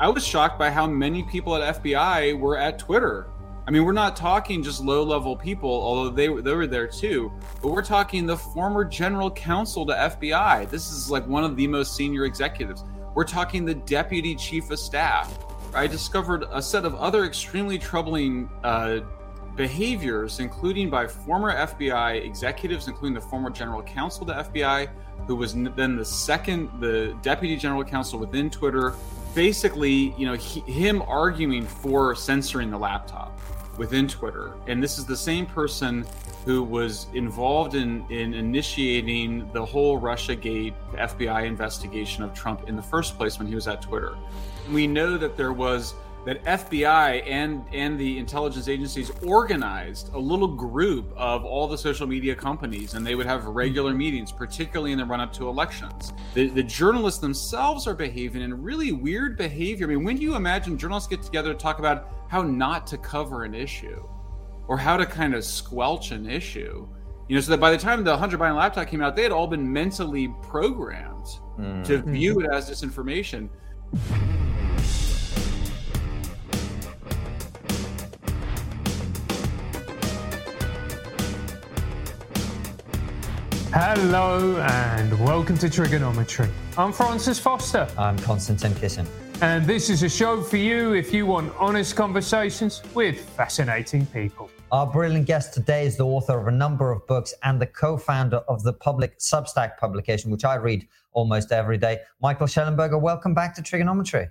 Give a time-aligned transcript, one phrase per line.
[0.00, 3.26] I was shocked by how many people at FBI were at Twitter.
[3.68, 7.30] I mean, we're not talking just low level people, although they, they were there too,
[7.60, 10.70] but we're talking the former general counsel to FBI.
[10.70, 12.82] This is like one of the most senior executives.
[13.14, 15.38] We're talking the deputy chief of staff.
[15.74, 19.00] I discovered a set of other extremely troubling uh,
[19.54, 24.88] behaviors, including by former FBI executives, including the former general counsel to FBI,
[25.26, 28.94] who was then the second, the deputy general counsel within Twitter.
[29.34, 33.38] Basically, you know, he, him arguing for censoring the laptop
[33.76, 34.52] within Twitter.
[34.66, 36.04] And this is the same person
[36.44, 42.76] who was involved in, in initiating the whole Russia Gate FBI investigation of Trump in
[42.76, 44.16] the first place when he was at Twitter.
[44.72, 50.48] We know that there was that FBI and and the intelligence agencies organized a little
[50.48, 54.98] group of all the social media companies, and they would have regular meetings, particularly in
[54.98, 56.12] the run up to elections.
[56.34, 59.86] The, the journalists themselves are behaving in really weird behavior.
[59.86, 62.98] I mean, when do you imagine journalists get together to talk about how not to
[62.98, 64.06] cover an issue,
[64.68, 66.86] or how to kind of squelch an issue?
[67.28, 69.32] You know, so that by the time the Hunter Biden laptop came out, they had
[69.32, 71.84] all been mentally programmed mm.
[71.84, 73.48] to view it as disinformation.
[83.82, 86.50] Hello and welcome to TRIGGERnometry.
[86.76, 87.88] I'm Francis Foster.
[87.96, 89.06] I'm Konstantin Kisin.
[89.40, 94.50] And this is a show for you if you want honest conversations with fascinating people.
[94.70, 97.96] Our brilliant guest today is the author of a number of books and the co
[97.96, 102.00] founder of the public Substack publication, which I read almost every day.
[102.20, 104.28] Michael Shellenberger, welcome back to TRIGGERnometry.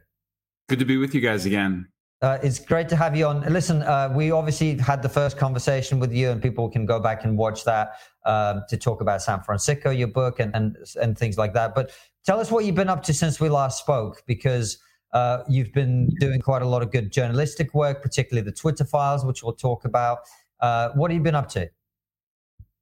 [0.68, 1.88] Good to be with you guys again.
[2.22, 3.42] Uh, it's great to have you on.
[3.44, 7.24] Listen, uh, we obviously had the first conversation with you, and people can go back
[7.24, 7.94] and watch that
[8.26, 11.74] um, to talk about San Francisco, your book, and, and and things like that.
[11.74, 11.92] But
[12.26, 14.80] tell us what you've been up to since we last spoke, because
[15.14, 19.24] uh, you've been doing quite a lot of good journalistic work, particularly the Twitter files,
[19.24, 20.20] which we'll talk about.
[20.60, 21.70] Uh, what have you been up to?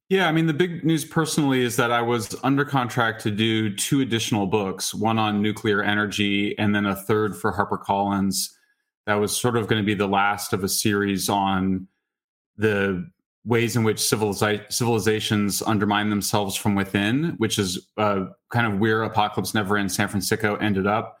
[0.08, 3.72] Yeah, I mean, the big news personally is that I was under contract to do
[3.72, 8.54] two additional books, one on nuclear energy, and then a third for HarperCollins
[9.08, 11.88] that was sort of going to be the last of a series on
[12.58, 13.10] the
[13.46, 19.02] ways in which civiliza- civilizations undermine themselves from within, which is uh, kind of where
[19.04, 21.16] Apocalypse Never Ends San Fransicko ended up.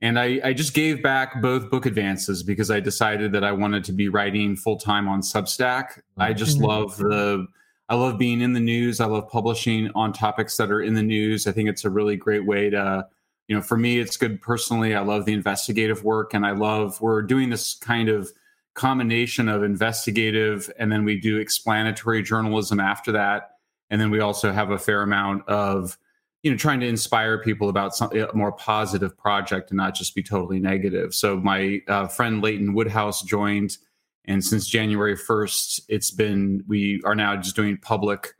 [0.00, 3.82] And I, I, just gave back both book advances because I decided that I wanted
[3.84, 6.00] to be writing full time on Substack.
[6.16, 6.66] I just mm-hmm.
[6.66, 7.48] love the,
[7.88, 9.00] I love being in the news.
[9.00, 11.48] I love publishing on topics that are in the news.
[11.48, 13.08] I think it's a really great way to
[13.48, 14.94] you know, for me, it's good personally.
[14.94, 18.32] I love the investigative work, and I love we're doing this kind of
[18.74, 23.56] combination of investigative, and then we do explanatory journalism after that,
[23.90, 25.98] and then we also have a fair amount of
[26.42, 30.14] you know trying to inspire people about some, a more positive project and not just
[30.14, 31.14] be totally negative.
[31.14, 33.76] So my uh, friend Leighton Woodhouse joined,
[34.24, 38.34] and since January first, it's been we are now just doing public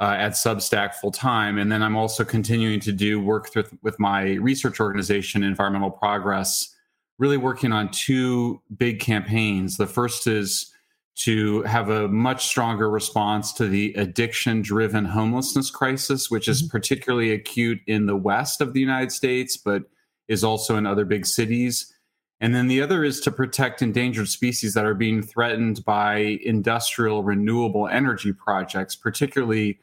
[0.00, 1.58] uh, at Substack full time.
[1.58, 6.74] And then I'm also continuing to do work th- with my research organization, Environmental Progress,
[7.18, 9.76] really working on two big campaigns.
[9.76, 10.72] The first is
[11.16, 16.70] to have a much stronger response to the addiction driven homelessness crisis, which is mm-hmm.
[16.70, 19.84] particularly acute in the west of the United States, but
[20.28, 21.92] is also in other big cities.
[22.38, 27.22] And then the other is to protect endangered species that are being threatened by industrial
[27.22, 29.78] renewable energy projects, particularly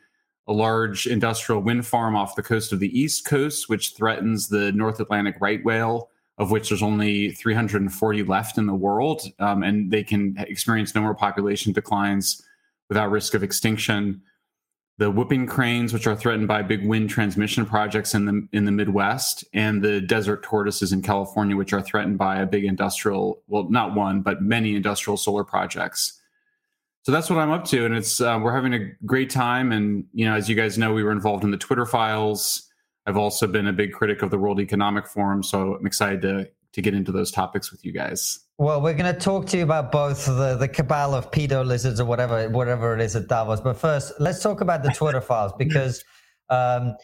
[0.48, 4.72] a large industrial wind farm off the coast of the East Coast, which threatens the
[4.74, 9.22] North Atlantic right whale, of which there's only 340 left in the world.
[9.40, 12.42] Um, and they can experience no more population declines
[12.90, 14.22] without risk of extinction.
[14.98, 18.72] The whooping cranes, which are threatened by big wind transmission projects in the in the
[18.72, 23.68] Midwest, and the desert tortoises in California, which are threatened by a big industrial, well,
[23.70, 26.22] not one, but many industrial solar projects
[27.04, 29.72] so that's what I'm up to, and it's uh, we're having a great time.
[29.72, 32.70] And you know, as you guys know, we were involved in the Twitter files.
[33.06, 36.50] I've also been a big critic of the World Economic Forum, so I'm excited to
[36.74, 38.40] to get into those topics with you guys.
[38.58, 42.00] Well, we're going to talk to you about both the, the cabal of pedo lizards
[42.00, 43.62] or whatever whatever it is at Davos.
[43.62, 46.04] But first, let's talk about the Twitter files because
[46.50, 46.96] um,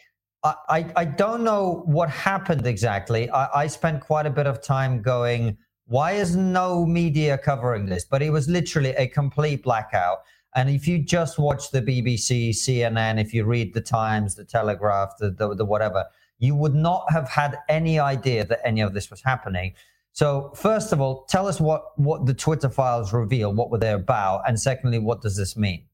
[0.42, 3.30] I, I don't know what happened exactly.
[3.30, 5.58] I, I spent quite a bit of time going
[5.90, 8.04] why is no media covering this?
[8.04, 10.18] But it was literally a complete blackout.
[10.54, 15.14] And if you just watch the BBC, CNN, if you read the Times, the Telegraph,
[15.18, 16.04] the, the, the whatever,
[16.38, 19.74] you would not have had any idea that any of this was happening.
[20.12, 23.92] So, first of all, tell us what, what the Twitter files reveal, what were they
[23.92, 24.42] about?
[24.46, 25.86] And secondly, what does this mean?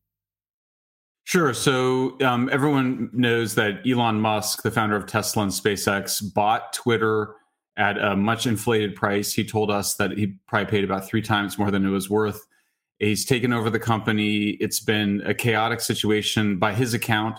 [1.24, 1.54] Sure.
[1.54, 7.34] So, um, everyone knows that Elon Musk, the founder of Tesla and SpaceX, bought Twitter
[7.76, 9.32] at a much inflated price.
[9.32, 12.46] He told us that he probably paid about three times more than it was worth.
[12.98, 14.50] He's taken over the company.
[14.60, 17.38] It's been a chaotic situation by his account,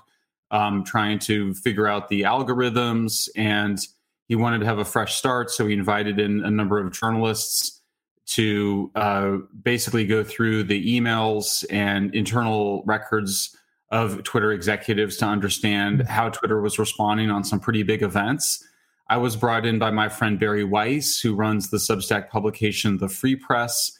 [0.52, 3.30] um, trying to figure out the algorithms.
[3.36, 3.80] And
[4.28, 5.50] he wanted to have a fresh start.
[5.50, 7.82] So he invited in a number of journalists
[8.28, 13.56] to uh, basically go through the emails and internal records
[13.90, 18.64] of Twitter executives to understand how Twitter was responding on some pretty big events.
[19.10, 23.08] I was brought in by my friend Bari Weiss, who runs the Substack publication, The
[23.08, 23.98] Free Press.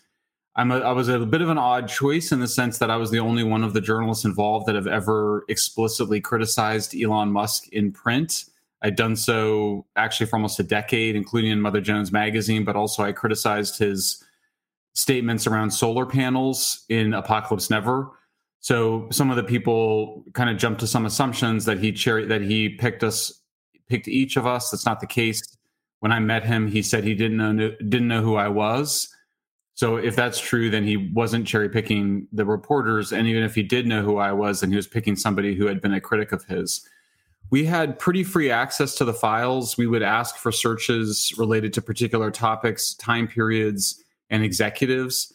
[0.56, 2.98] I'm a, I was a bit of an odd choice in the sense that I
[2.98, 7.68] was the only one of the journalists involved that have ever explicitly criticized Elon Musk
[7.70, 8.46] in print.
[8.82, 13.04] I'd done so actually for almost a decade, including in Mother Jones magazine, but also
[13.04, 14.24] I criticized his
[14.94, 18.12] statements around solar panels in Apocalypse Never.
[18.60, 22.42] So some of the people kind of jumped to some assumptions that he cherry that
[22.42, 23.42] he picked us,
[23.88, 24.70] picked each of us.
[24.70, 25.42] That's not the case.
[26.00, 29.10] When I met him, he said he didn't know didn't know who I was.
[29.74, 33.12] So if that's true, then he wasn't cherry picking the reporters.
[33.12, 35.68] And even if he did know who I was, then he was picking somebody who
[35.68, 36.88] had been a critic of his
[37.50, 39.78] we had pretty free access to the files.
[39.78, 45.34] We would ask for searches related to particular topics, time periods, and executives.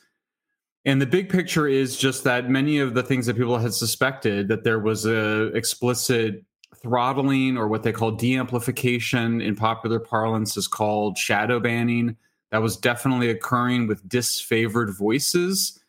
[0.84, 4.48] And the big picture is just that many of the things that people had suspected
[4.48, 6.44] that there was a explicit
[6.82, 12.16] throttling or what they call de-amplification in popular parlance is called shadow banning.
[12.50, 15.80] That was definitely occurring with disfavored voices.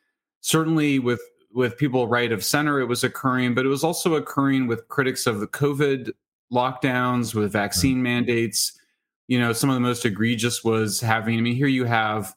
[0.42, 1.22] Certainly with
[1.54, 5.28] with people right of center, it was occurring, but it was also occurring with critics
[5.28, 6.12] of the COVID
[6.51, 8.04] lockdowns, with vaccine mm-hmm.
[8.04, 8.80] mandates.
[9.28, 12.36] You know, some of the most egregious was having, I mean, here you have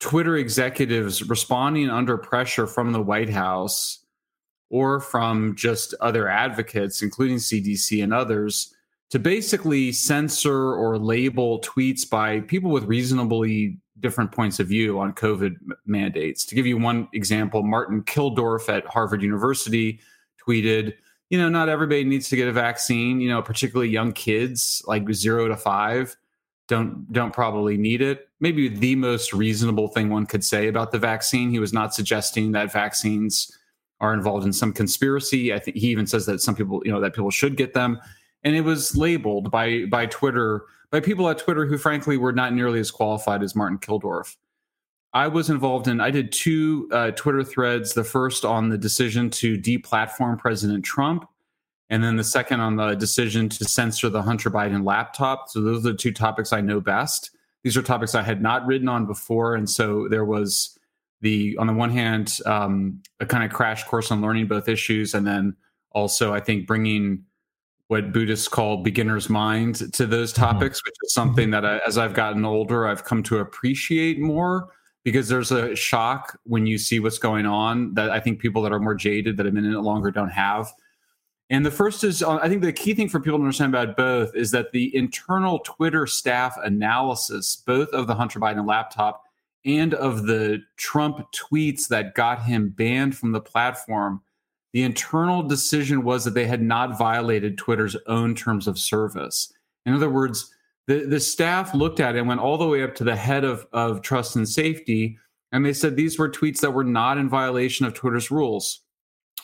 [0.00, 4.01] Twitter executives responding under pressure from the White House
[4.72, 8.74] or from just other advocates, including CDC and others,
[9.10, 15.12] to basically censor or label tweets by people with reasonably different points of view on
[15.12, 16.46] COVID mandates.
[16.46, 20.00] To give you one example, Martin Kulldorff at Harvard University
[20.44, 20.94] tweeted,
[21.28, 25.12] you know, not everybody needs to get a vaccine, you know, particularly young kids like
[25.12, 26.16] 0 to 5
[26.68, 28.30] don't don't probably need it.
[28.40, 31.50] Maybe the most reasonable thing one could say about the vaccine.
[31.50, 33.52] He was not suggesting that vaccines
[34.02, 35.54] are involved in some conspiracy.
[35.54, 37.98] I think he even says that some people, you know, that people should get them.
[38.44, 42.52] And it was labeled by by Twitter by people at Twitter who, frankly, were not
[42.52, 44.36] nearly as qualified as Martin Kulldorff.
[45.14, 47.94] I was involved in, I did two uh, Twitter threads.
[47.94, 51.28] The first on the decision to deplatform President Trump,
[51.90, 55.50] and then the second on the decision to censor the Hunter Biden laptop.
[55.50, 57.30] So those are the two topics I know best.
[57.62, 59.54] These are topics I had not written on before.
[59.54, 60.78] And so there was
[61.22, 65.14] the, on the one hand, um, a kind of crash course on learning both issues.
[65.14, 65.56] And then
[65.92, 67.24] also, I think, bringing
[67.88, 70.42] what Buddhists call beginner's mind to those mm-hmm.
[70.42, 70.88] topics, mm-hmm.
[70.88, 74.68] which is something that I, as I've gotten older, I've come to appreciate more
[75.04, 78.72] because there's a shock when you see what's going on that I think people that
[78.72, 80.72] are more jaded that have been in it longer don't have.
[81.50, 83.96] And the first is, uh, I think the key thing for people to understand about
[83.96, 89.21] both is that the internal Twitter staff analysis, both of the Hunter Biden laptop
[89.64, 94.20] and of the Trump tweets that got him banned from the platform,
[94.72, 99.52] the internal decision was that they had not violated Twitter's own terms of service.
[99.86, 100.50] In other words,
[100.86, 103.44] the, the staff looked at it and went all the way up to the head
[103.44, 105.18] of, of trust and safety,
[105.52, 108.80] and they said these were tweets that were not in violation of Twitter's rules.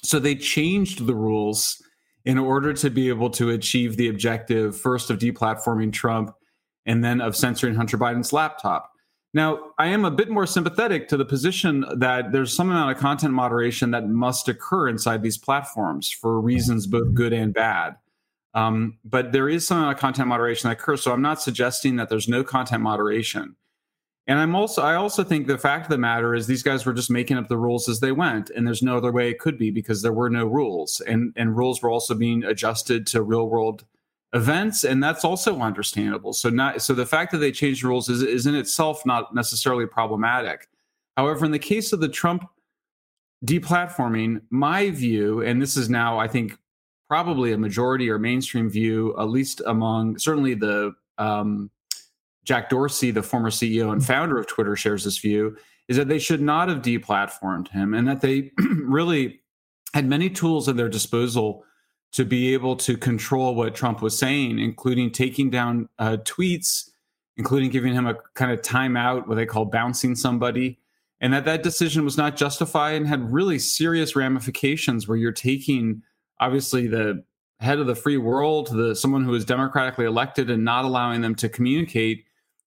[0.02, 1.82] So they changed the rules
[2.24, 6.34] in order to be able to achieve the objective first of deplatforming Trump
[6.86, 8.90] and then of censoring Hunter Biden's laptop.
[9.34, 12.98] Now, I am a bit more sympathetic to the position that there's some amount of
[12.98, 17.96] content moderation that must occur inside these platforms for reasons both good and bad.
[18.54, 21.02] Um, but there is some amount of content moderation that occurs.
[21.02, 23.56] So I'm not suggesting that there's no content moderation.
[24.26, 26.92] And I'm also I also think the fact of the matter is these guys were
[26.92, 29.56] just making up the rules as they went, and there's no other way it could
[29.56, 33.48] be because there were no rules, and and rules were also being adjusted to real
[33.48, 33.86] world
[34.34, 36.32] events and that's also understandable.
[36.32, 39.34] So not so the fact that they changed the rules is, is in itself not
[39.34, 40.68] necessarily problematic.
[41.16, 42.44] However in the case of the trump
[43.44, 46.58] deplatforming my view and this is now i think
[47.08, 51.70] probably a majority or mainstream view at least among certainly the um,
[52.44, 55.56] jack dorsey the former ceo and founder of twitter shares this view
[55.86, 58.50] is that they should not have deplatformed him and that they
[58.82, 59.40] really
[59.94, 61.64] had many tools at their disposal
[62.12, 66.90] to be able to control what Trump was saying, including taking down uh, tweets,
[67.36, 70.78] including giving him a kind of timeout, what they call bouncing somebody,
[71.20, 76.02] and that that decision was not justified and had really serious ramifications where you're taking
[76.40, 77.22] obviously the
[77.60, 81.34] head of the free world, the someone who is democratically elected, and not allowing them
[81.34, 82.24] to communicate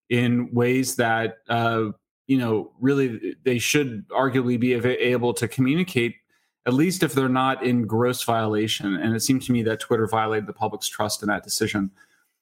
[0.10, 1.86] in ways that uh,
[2.28, 6.16] you know really they should arguably be able to communicate
[6.66, 8.96] at least if they're not in gross violation.
[8.96, 11.92] And it seemed to me that Twitter violated the public's trust in that decision.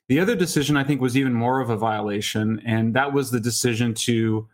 [0.10, 3.40] The other decision I think was even more of a violation, and that was the
[3.40, 4.48] decision to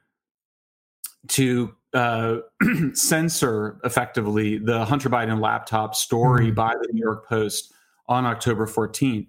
[1.29, 2.37] to uh,
[2.93, 6.55] censor effectively the Hunter Biden laptop story mm-hmm.
[6.55, 7.73] by the New York Post
[8.07, 9.27] on October 14th.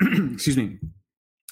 [0.32, 0.78] Excuse me.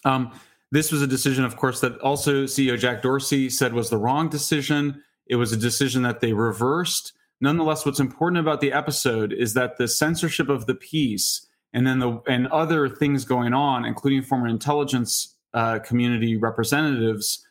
[0.04, 0.32] Um,
[0.70, 4.28] this was a decision, of course, that also CEO Jack Dorsey said was the wrong
[4.28, 5.02] decision.
[5.26, 7.13] It was a decision that they reversed.
[7.40, 11.98] Nonetheless, what's important about the episode is that the censorship of the piece and then
[11.98, 17.44] the and other things going on, including former intelligence uh, community representatives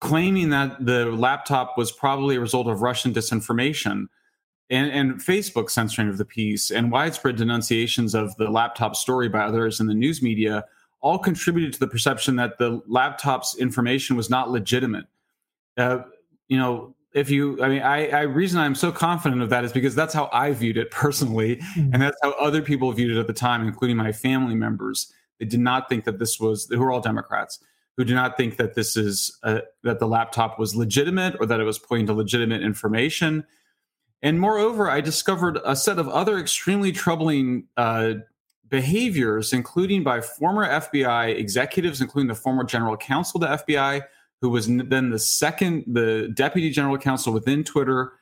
[0.00, 4.06] claiming that the laptop was probably a result of Russian disinformation
[4.70, 9.40] and, and Facebook censoring of the piece and widespread denunciations of the laptop story by
[9.40, 10.64] others in the news media
[11.00, 15.06] all contributed to the perception that the laptop's information was not legitimate.
[15.76, 15.98] Uh,
[16.48, 19.72] you know, if you, I mean, I, I reason I'm so confident of that is
[19.72, 21.92] because that's how I viewed it personally, mm-hmm.
[21.92, 25.12] and that's how other people viewed it at the time, including my family members.
[25.38, 27.60] They did not think that this was, who are all Democrats,
[27.96, 31.60] who do not think that this is uh, that the laptop was legitimate or that
[31.60, 33.44] it was pointing to legitimate information.
[34.22, 38.14] And moreover, I discovered a set of other extremely troubling uh,
[38.68, 44.02] behaviors, including by former FBI executives, including the former general counsel to FBI,
[44.40, 48.12] who was then the second, the deputy general counsel within Twitter.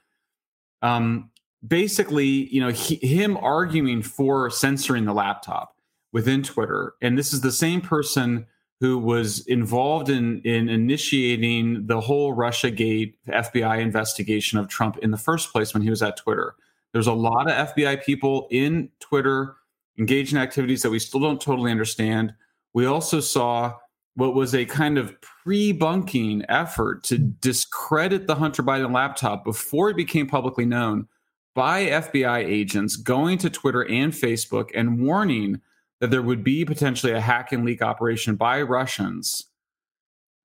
[0.83, 1.31] Um,
[1.67, 5.77] basically, you know, he, him arguing for censoring the laptop
[6.13, 8.47] within Twitter, and this is the same person
[8.81, 15.11] who was involved in in initiating the whole Russia Gate FBI investigation of Trump in
[15.11, 16.55] the first place when he was at Twitter.
[16.93, 19.57] There's a lot of FBI people in Twitter
[19.99, 22.35] engaged in activities that we still don't totally understand.
[22.75, 23.75] We also saw
[24.15, 25.15] what was a kind of
[25.47, 31.07] pre-bunking effort to discredit the Hunter Biden laptop before it became publicly known
[31.55, 35.61] by FBI agents going to Twitter and Facebook and warning
[36.01, 39.45] that there would be potentially a hack and leak operation by Russians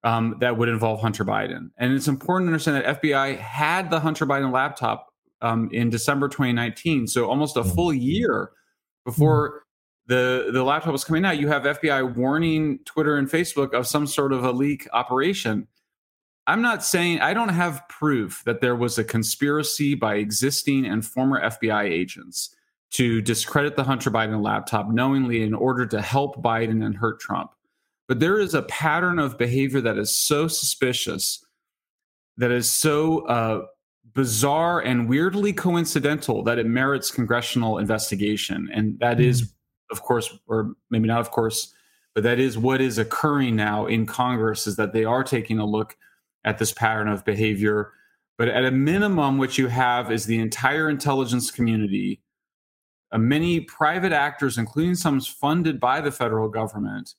[0.04, 1.72] um, that would involve Hunter Biden.
[1.80, 6.30] And it's important to understand that FBI had the Hunter Biden laptop um, in December
[6.30, 8.52] 2019, so almost a full year
[9.04, 9.64] before
[10.08, 11.40] the the laptop was coming out.
[11.40, 15.68] You have FBI warning Twitter and Facebook of some sort of a leak operation.
[16.48, 21.06] I'm not saying I don't have proof that there was a conspiracy by existing and
[21.06, 22.56] former FBI agents
[22.92, 27.52] to discredit the Hunter Biden laptop knowingly in order to help Biden and hurt Trump.
[28.08, 31.46] But there is a pattern of behavior that is so suspicious,
[32.36, 33.66] that is so uh,
[34.14, 38.70] bizarre and weirdly coincidental that it merits congressional investigation.
[38.74, 39.26] And that mm.
[39.26, 39.54] is,
[39.92, 41.74] of course, or maybe not, of course,
[42.14, 45.66] but that is what is occurring now in Congress is that they are taking a
[45.66, 45.98] look
[46.44, 47.94] at this pattern of behavior.
[48.38, 52.22] But at a minimum, what you have is the entire intelligence community
[53.12, 57.16] uh, many private actors, including some funded by the federal government,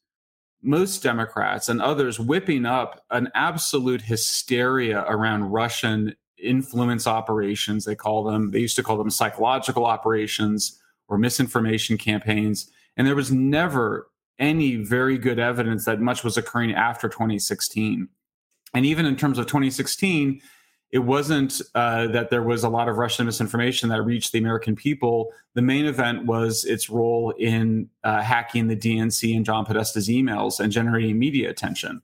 [0.62, 7.84] most Democrats and others whipping up an absolute hysteria around Russian influence operations.
[7.84, 10.80] They call them, they used to call them psychological operations
[11.12, 12.70] or misinformation campaigns.
[12.96, 18.08] And there was never any very good evidence that much was occurring after 2016.
[18.74, 20.40] And even in terms of 2016,
[20.90, 24.76] it wasn't uh, that there was a lot of Russian misinformation that reached the American
[24.76, 25.32] people.
[25.54, 30.60] The main event was its role in uh, hacking the DNC and John Podesta's emails
[30.60, 32.02] and generating media attention.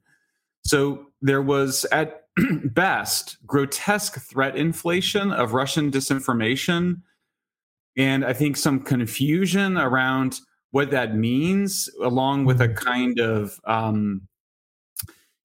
[0.65, 2.29] So there was, at
[2.65, 7.03] best, grotesque threat inflation of Russian disinformation.
[7.99, 10.41] And I think some confusion around
[10.71, 14.29] what that means, along with a kind of um,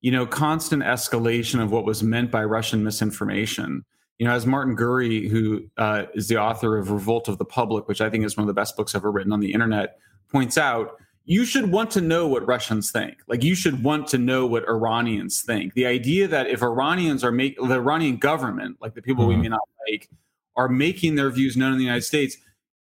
[0.04, 3.84] you know, constant escalation of what was meant by Russian misinformation.
[4.20, 7.88] You know, as Martin Gurri, who uh, is the author of Revolt of the Public,
[7.88, 9.98] which I think is one of the best books ever written on the internet,
[10.30, 13.16] points out, you should want to know what Russians think.
[13.28, 15.74] Like you should want to know what Iranians think.
[15.74, 19.38] The idea that if Iranians are make the Iranian government, like the people mm-hmm.
[19.38, 20.10] we may not like,
[20.56, 22.38] are making their views known in the United States,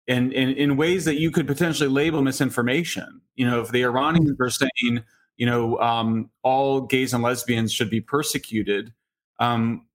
[0.06, 3.20] and, and in ways that you could potentially label misinformation.
[3.36, 5.02] You know, if the Iranians are saying
[5.36, 8.92] you know, um, all gays and lesbians should be persecuted.
[9.38, 9.86] Um,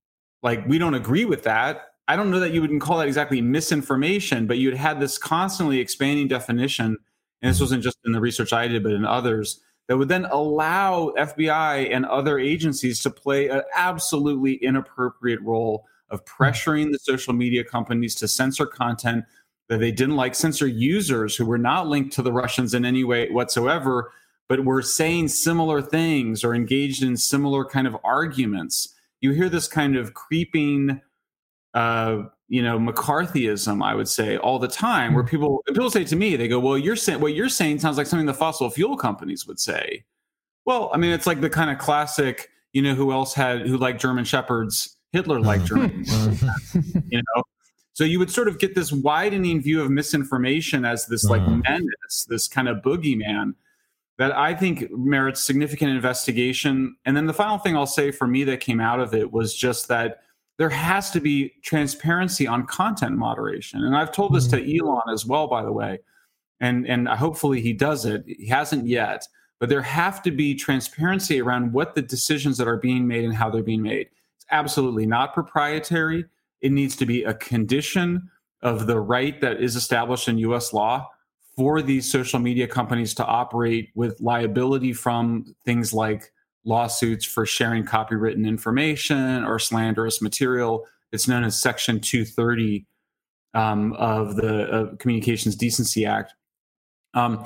[0.44, 1.94] like, we don't agree with that.
[2.08, 5.80] I don't know that you wouldn't call that exactly misinformation, but you'd had this constantly
[5.80, 6.98] expanding definition.
[7.42, 7.64] And this mm-hmm.
[7.64, 11.94] wasn't just in the research I did, but in others that would then allow FBI
[11.94, 16.44] and other agencies to play an absolutely inappropriate role of mm-hmm.
[16.44, 19.26] pressuring the social media companies to censor content
[19.70, 23.04] that they didn't like, censor users who were not linked to the Russians in any
[23.04, 24.12] way whatsoever,
[24.48, 28.96] but were saying similar things or engaged in similar kind of arguments.
[29.22, 31.00] You hear this kind of creeping,
[31.76, 36.16] uh, you know, McCarthyism, I would say, all the time, where people people say to
[36.16, 38.98] me, they go, "Well, you're saying what you're saying sounds like something the fossil fuel
[38.98, 40.04] companies would say."
[40.66, 43.78] Well, I mean, it's like the kind of classic, you know, who else had who
[43.78, 44.98] liked German shepherds?
[45.12, 46.06] Hitler liked German,
[47.10, 47.44] you know.
[47.94, 51.58] So you would sort of get this widening view of misinformation as this like uh-huh.
[51.68, 53.56] menace, this kind of boogeyman
[54.20, 56.96] that I think merits significant investigation.
[57.06, 59.56] And then the final thing I'll say for me that came out of it was
[59.56, 60.22] just that
[60.58, 63.84] there has to be transparency on content moderation.
[63.84, 64.66] And I've told this mm-hmm.
[64.66, 66.00] to Elon as well, by the way.
[66.60, 68.26] And and hopefully he does it.
[68.28, 69.26] He hasn't yet,
[69.60, 73.34] but there have to be transparency around what the decisions that are being made and
[73.34, 74.10] how they're being made.
[74.52, 76.26] Absolutely not proprietary.
[76.62, 78.30] It needs to be a condition
[78.62, 81.08] of the right that is established in US law
[81.56, 86.32] for these social media companies to operate with liability from things like
[86.66, 90.86] lawsuits for sharing copywritten information or slanderous material.
[91.12, 92.86] It's known as Section 230
[93.54, 96.34] um, of the uh, Communications Decency Act.
[97.14, 97.44] Um,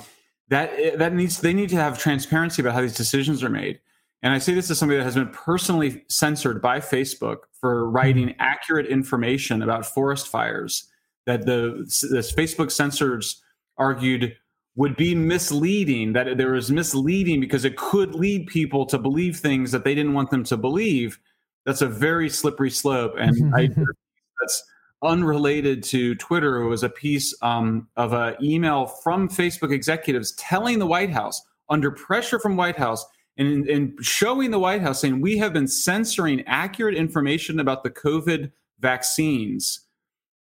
[0.50, 3.80] that that needs they need to have transparency about how these decisions are made.
[4.24, 8.30] And I say this as somebody that has been personally censored by Facebook for writing
[8.30, 8.42] mm-hmm.
[8.42, 10.90] accurate information about forest fires.
[11.26, 13.42] That the this Facebook censors
[13.78, 14.36] argued
[14.76, 19.72] would be misleading, that there was misleading because it could lead people to believe things
[19.72, 21.20] that they didn't want them to believe.
[21.66, 23.14] That's a very slippery slope.
[23.18, 23.70] And I,
[24.42, 24.64] that's
[25.04, 26.62] unrelated to Twitter.
[26.62, 31.42] It was a piece um, of an email from Facebook executives telling the White House
[31.70, 33.06] under pressure from White House
[33.38, 37.90] and, and showing the White House saying we have been censoring accurate information about the
[37.90, 39.88] COVID vaccines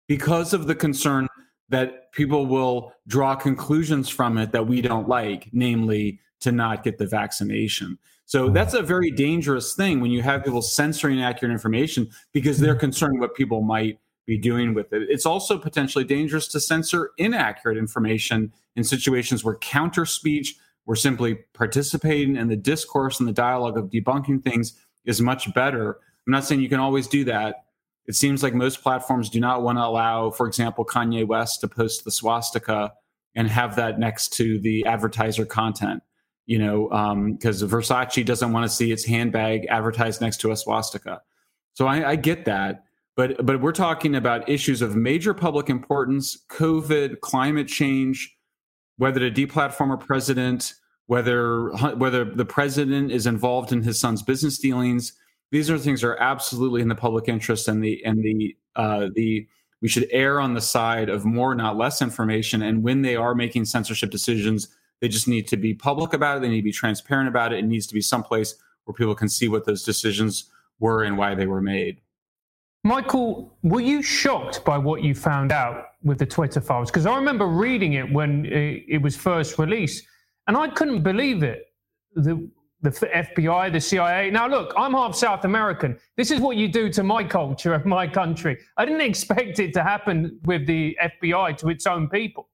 [0.07, 1.27] because of the concern
[1.69, 6.97] that people will draw conclusions from it that we don't like, namely to not get
[6.97, 7.97] the vaccination.
[8.25, 8.53] So hmm.
[8.53, 13.19] that's a very dangerous thing when you have people censoring accurate information because they're concerned
[13.19, 15.03] what people might be doing with it.
[15.09, 21.39] It's also potentially dangerous to censor inaccurate information in situations where counter speech, we're simply
[21.53, 24.73] participating in the discourse and the dialogue of debunking things
[25.05, 25.97] is much better.
[26.25, 27.63] I'm not saying you can always do that,
[28.05, 31.67] it seems like most platforms do not want to allow, for example, Kanye West to
[31.67, 32.93] post the swastika
[33.35, 36.03] and have that next to the advertiser content.
[36.45, 36.89] You know,
[37.31, 41.21] because um, Versace doesn't want to see its handbag advertised next to a swastika.
[41.73, 42.83] So I, I get that,
[43.15, 48.35] but but we're talking about issues of major public importance: COVID, climate change,
[48.97, 50.73] whether to deplatform a president,
[51.07, 55.13] whether whether the president is involved in his son's business dealings
[55.53, 59.07] these are things that are absolutely in the public interest and the and the uh,
[59.13, 59.47] the
[59.83, 62.63] we should err on the side of more not less information.
[62.63, 64.67] And when they are making censorship decisions
[64.99, 66.39] they just need to be public about it.
[66.39, 67.59] They need to be transparent about it.
[67.59, 71.35] It needs to be someplace where people can see what those decisions were and why
[71.35, 71.99] they were made.
[72.85, 77.15] Michael were you shocked by what you found out with the twitter files because i
[77.15, 80.05] remember reading it when it was first released
[80.47, 81.65] and i couldn't believe it
[82.15, 82.49] the
[82.83, 84.29] the FBI, the CIA.
[84.29, 85.97] Now, look, I'm half South American.
[86.17, 88.57] This is what you do to my culture and my country.
[88.75, 92.49] I didn't expect it to happen with the FBI to its own people.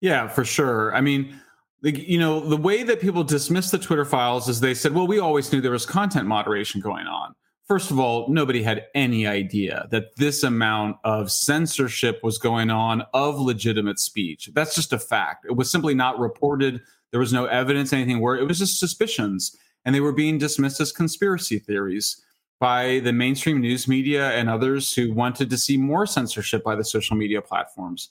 [0.00, 0.94] Yeah, for sure.
[0.94, 1.40] I mean,
[1.82, 5.06] the, you know, the way that people dismiss the Twitter files is they said, well,
[5.06, 7.34] we always knew there was content moderation going on.
[7.66, 13.04] First of all, nobody had any idea that this amount of censorship was going on
[13.14, 14.50] of legitimate speech.
[14.52, 15.46] That's just a fact.
[15.46, 19.56] It was simply not reported there was no evidence, anything where it was just suspicions,
[19.84, 22.20] and they were being dismissed as conspiracy theories
[22.58, 26.84] by the mainstream news media and others who wanted to see more censorship by the
[26.84, 28.10] social media platforms.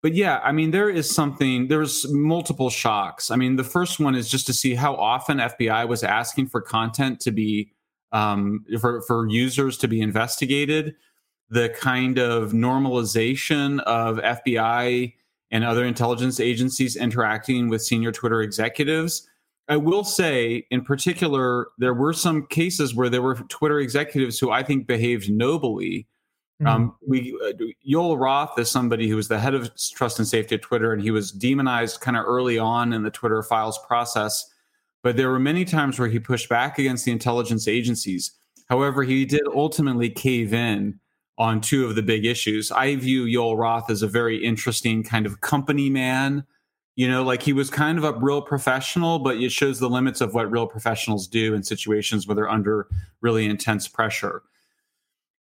[0.00, 3.30] But yeah, I mean, there is something, there's multiple shocks.
[3.30, 6.60] I mean, the first one is just to see how often FBI was asking for
[6.60, 7.72] content to be,
[8.16, 10.94] um, for, for users to be investigated,
[11.50, 15.12] the kind of normalization of FBI
[15.50, 19.28] and other intelligence agencies interacting with senior Twitter executives.
[19.68, 24.50] I will say, in particular, there were some cases where there were Twitter executives who
[24.50, 26.06] I think behaved nobly.
[26.62, 26.66] Mm-hmm.
[26.68, 27.52] Um, we uh,
[27.86, 31.02] Yoel Roth is somebody who was the head of trust and safety at Twitter, and
[31.02, 34.50] he was demonized kind of early on in the Twitter files process.
[35.06, 38.32] But there were many times where he pushed back against the intelligence agencies.
[38.68, 40.98] However, he did ultimately cave in
[41.38, 42.72] on two of the big issues.
[42.72, 46.44] I view Yoel Roth as a very interesting kind of company man.
[46.96, 50.20] You know, like he was kind of a real professional, but it shows the limits
[50.20, 52.88] of what real professionals do in situations where they're under
[53.20, 54.42] really intense pressure.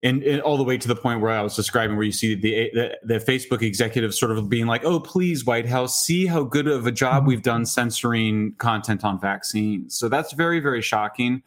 [0.02, 2.34] And, and, all the way to the point where I was describing, where you see
[2.34, 6.42] the, the, the Facebook executives sort of being like, "Oh, please, White House, see how
[6.42, 7.28] good of a job mm-hmm.
[7.28, 11.42] we've done censoring content on vaccines." So that's very, very shocking.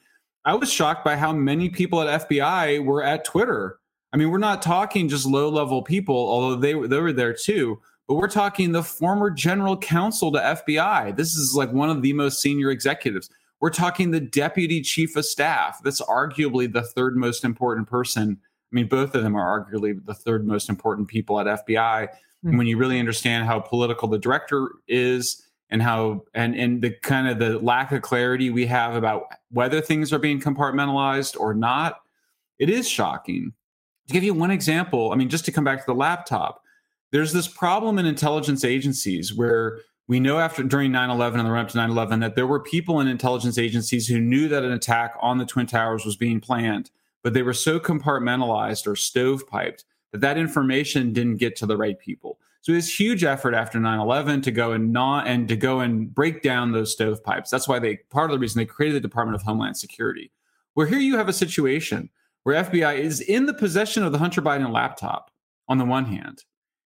[0.45, 3.79] I was shocked by how many people at FBI were at Twitter.
[4.13, 7.81] I mean, we're not talking just low level people, although they they were there too.
[8.07, 11.15] But we're talking the former general counsel to FBI.
[11.17, 13.29] This is like one of the most senior executives.
[13.61, 15.81] We're talking the deputy chief of staff.
[15.83, 18.37] That's arguably the third most important person.
[18.41, 22.09] I mean, both of them are arguably the third most important people at FBI.
[22.45, 22.49] Mm-hmm.
[22.49, 26.91] And when you really understand how political the director is and how and and the
[27.01, 31.53] kind of the lack of clarity we have about whether things are being compartmentalized or
[31.53, 32.01] not,
[32.59, 33.53] it is shocking.
[34.07, 36.61] To give you one example, I mean, just to come back to the laptop,
[37.11, 41.65] there's this problem in intelligence agencies where we know after during 9-11 and the run
[41.65, 45.15] up to 9-11 that there were people in intelligence agencies who knew that an attack
[45.19, 46.91] on the twin towers was being planned
[47.25, 51.97] but they were so compartmentalized or stovepiped that that information didn't get to the right
[51.97, 52.39] people.
[52.61, 56.43] So this huge effort after 9-11 to go and not and to go and break
[56.43, 59.41] down those stovepipes that's why they part of the reason they created the department of
[59.41, 60.31] homeland security.
[60.75, 62.09] Where here you have a situation
[62.43, 65.31] where fbi is in the possession of the hunter biden laptop
[65.67, 66.43] on the one hand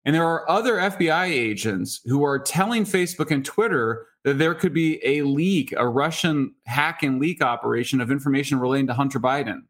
[0.05, 4.73] and there are other FBI agents who are telling Facebook and Twitter that there could
[4.73, 9.61] be a leak, a Russian hack and leak operation of information relating to Hunter Biden.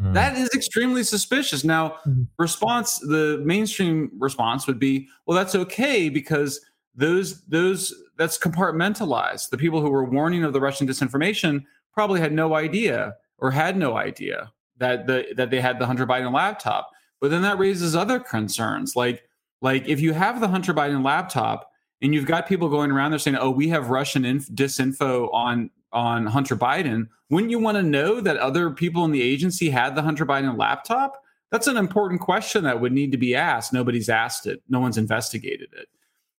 [0.00, 0.14] Mm.
[0.14, 1.64] That is extremely suspicious.
[1.64, 2.26] Now, mm.
[2.38, 6.60] response, the mainstream response would be, well, that's okay because
[6.94, 9.50] those those that's compartmentalized.
[9.50, 13.76] The people who were warning of the Russian disinformation probably had no idea or had
[13.76, 16.90] no idea that the that they had the Hunter Biden laptop.
[17.20, 19.22] But then that raises other concerns like
[19.60, 21.70] like if you have the Hunter Biden laptop
[22.02, 25.70] and you've got people going around there saying, "Oh, we have Russian inf- disinfo on
[25.92, 29.94] on Hunter Biden," wouldn't you want to know that other people in the agency had
[29.94, 31.22] the Hunter Biden laptop?
[31.50, 33.72] That's an important question that would need to be asked.
[33.72, 34.62] Nobody's asked it.
[34.68, 35.88] No one's investigated it.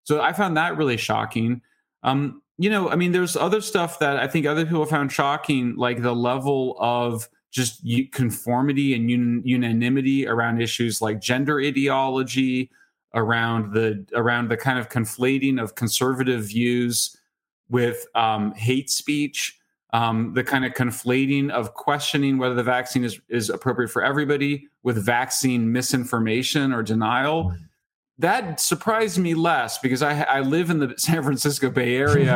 [0.04, 1.62] So I found that really shocking.
[2.04, 5.76] Um, you know, I mean, there's other stuff that I think other people found shocking,
[5.76, 12.70] like the level of just conformity and un- unanimity around issues like gender ideology,
[13.14, 17.16] around the around the kind of conflating of conservative views
[17.70, 19.58] with um, hate speech,
[19.94, 24.68] um, the kind of conflating of questioning whether the vaccine is, is appropriate for everybody
[24.84, 27.56] with vaccine misinformation or denial.
[28.20, 32.28] That surprised me less because I, I live in the San Francisco Bay Area.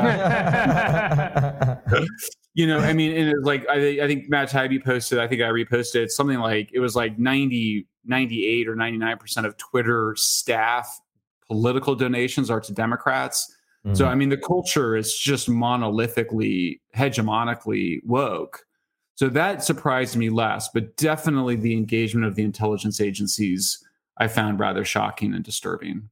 [2.54, 5.42] you know, I mean, and it like I, I think Matt Taibbi posted, I think
[5.42, 11.02] I reposted something like it was like 90 98 or 99% of Twitter staff
[11.48, 13.56] political donations are to Democrats.
[13.86, 13.96] Mm-hmm.
[13.96, 18.66] So, I mean, the culture is just monolithically, hegemonically woke.
[19.16, 23.82] So that surprised me less, but definitely the engagement of the intelligence agencies
[24.18, 26.10] I found rather shocking and disturbing.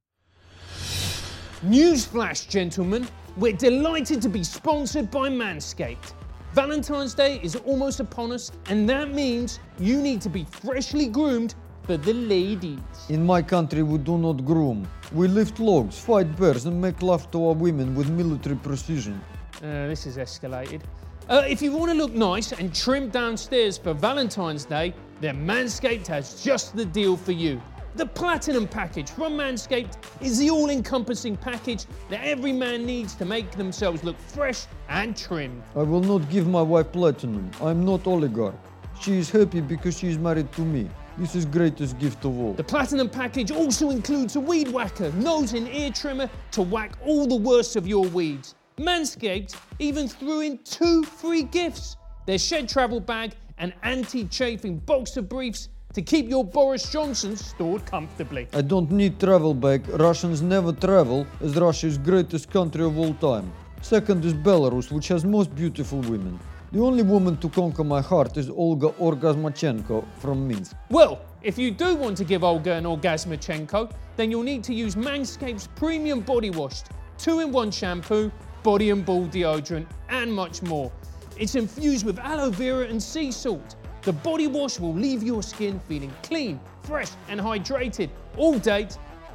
[1.65, 6.13] Newsflash, gentlemen, we're delighted to be sponsored by Manscaped.
[6.53, 11.55] Valentine's Day is almost upon us, and that means you need to be freshly groomed
[11.83, 12.79] for the ladies.
[13.09, 14.87] In my country, we do not groom.
[15.11, 19.21] We lift logs, fight bears, and make love to our women with military precision.
[19.57, 20.81] Uh, this has escalated.
[21.29, 26.07] Uh, if you want to look nice and trim downstairs for Valentine's Day, then Manscaped
[26.07, 27.61] has just the deal for you.
[27.95, 33.25] The Platinum Package from Manscaped is the all encompassing package that every man needs to
[33.25, 35.61] make themselves look fresh and trim.
[35.75, 37.51] I will not give my wife Platinum.
[37.61, 38.55] I am not oligarch.
[38.99, 40.89] She is happy because she is married to me.
[41.17, 42.53] This is greatest gift of all.
[42.53, 47.27] The Platinum package also includes a weed whacker, nose and ear trimmer to whack all
[47.27, 48.55] the worst of your weeds.
[48.77, 55.21] Manscaped even threw in two free gifts their shed travel bag and anti chafing boxer
[55.21, 58.47] briefs to keep your Boris Johnson stored comfortably.
[58.51, 59.87] I don't need travel bag.
[59.89, 63.53] Russians never travel, as Russia is greatest country of all time.
[63.83, 66.39] Second is Belarus, which has most beautiful women.
[66.73, 70.75] The only woman to conquer my heart is Olga Orgazmachenko from Minsk.
[70.89, 74.95] Well, if you do want to give Olga an Orgazmachenko, then you'll need to use
[74.95, 76.81] Manscaped's premium body wash,
[77.19, 78.31] two-in-one shampoo,
[78.63, 80.91] body and ball deodorant, and much more.
[81.37, 83.75] It's infused with aloe vera and sea salt.
[84.01, 88.87] The body wash will leave your skin feeling clean, fresh, and hydrated all day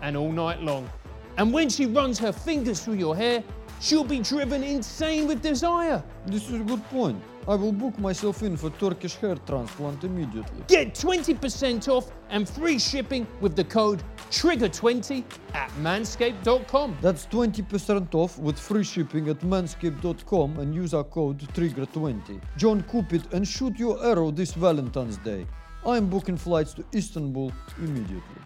[0.03, 0.91] and all night long.
[1.37, 3.45] And when she runs her fingers through your hair,
[3.81, 6.03] she'll be driven insane with desire.
[6.27, 7.23] This is a good point.
[7.49, 10.65] I will book myself in for Turkish hair transplant immediately.
[10.67, 16.99] Get 20% off and free shipping with the code TRIGGER20 at manscaped.com.
[17.01, 22.39] That's 20% off with free shipping at manscaped.com and use our code TRIGGER20.
[22.59, 25.47] John Cupid and shoot your arrow this Valentine's Day.
[25.87, 28.38] I'm booking flights to Istanbul immediately.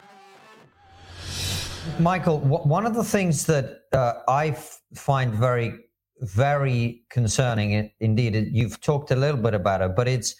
[1.99, 5.75] Michael, one of the things that uh, I f- find very,
[6.21, 10.35] very concerning, indeed, you've talked a little bit about it, but it's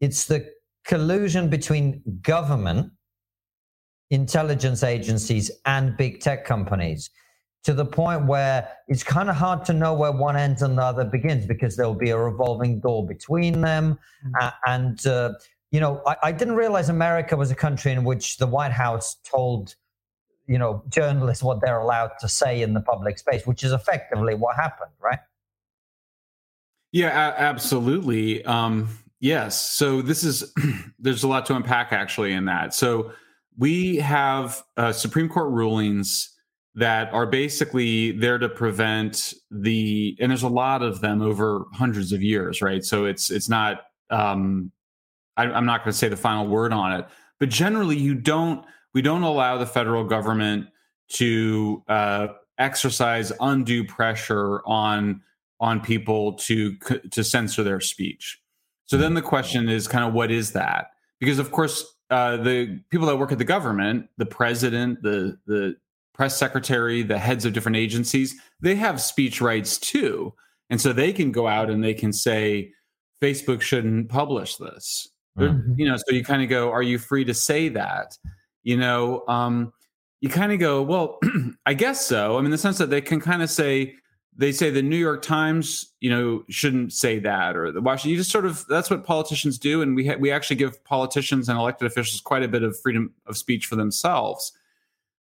[0.00, 0.48] it's the
[0.84, 2.92] collusion between government,
[4.10, 7.10] intelligence agencies, and big tech companies
[7.64, 10.82] to the point where it's kind of hard to know where one ends and the
[10.82, 13.98] other begins because there'll be a revolving door between them.
[14.40, 15.32] Uh, and, uh,
[15.70, 19.16] you know, I, I, didn't realize America was a country in which the White House
[19.24, 19.74] told,
[20.46, 24.34] you know, journalists what they're allowed to say in the public space, which is effectively
[24.34, 25.20] what happened, right?
[26.92, 28.44] Yeah, a- absolutely.
[28.44, 28.88] Um,
[29.20, 29.60] yes.
[29.60, 30.52] So this is,
[30.98, 32.74] there's a lot to unpack actually in that.
[32.74, 33.12] So
[33.56, 36.34] we have uh, Supreme Court rulings
[36.74, 42.12] that are basically there to prevent the and there's a lot of them over hundreds
[42.12, 44.72] of years right so it's it's not um
[45.36, 47.06] I, i'm not going to say the final word on it
[47.38, 50.68] but generally you don't we don't allow the federal government
[51.08, 52.28] to uh,
[52.58, 55.20] exercise undue pressure on
[55.60, 56.76] on people to
[57.10, 58.40] to censor their speech
[58.86, 60.88] so then the question is kind of what is that
[61.20, 65.76] because of course uh, the people that work at the government the president the the
[66.14, 70.32] press secretary, the heads of different agencies, they have speech rights too.
[70.70, 72.72] And so they can go out and they can say,
[73.20, 75.08] Facebook shouldn't publish this.
[75.38, 75.74] Mm-hmm.
[75.76, 78.16] You know, so you kind of go, are you free to say that?
[78.64, 79.72] You know, um,
[80.20, 81.20] you kind of go, well,
[81.66, 82.38] I guess so.
[82.38, 83.94] I mean, the sense that they can kind of say,
[84.36, 88.10] they say the New York Times, you know, shouldn't say that, or the Washington.
[88.10, 91.48] You just sort of that's what politicians do, and we ha- we actually give politicians
[91.48, 94.52] and elected officials quite a bit of freedom of speech for themselves